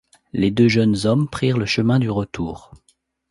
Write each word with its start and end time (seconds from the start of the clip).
Les 0.33 0.49
deux 0.49 0.67
jeunes 0.67 0.97
hommes 1.05 1.29
prirent 1.29 1.59
le 1.59 1.67
chemin 1.67 1.99
du 1.99 2.09
retour. 2.09 2.71